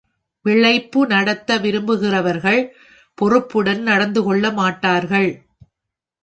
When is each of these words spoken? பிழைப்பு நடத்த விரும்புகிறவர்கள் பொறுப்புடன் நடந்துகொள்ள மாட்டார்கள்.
பிழைப்பு 0.45 1.07
நடத்த 1.07 1.57
விரும்புகிறவர்கள் 1.57 2.61
பொறுப்புடன் 3.17 3.81
நடந்துகொள்ள 3.81 4.51
மாட்டார்கள். 4.51 5.29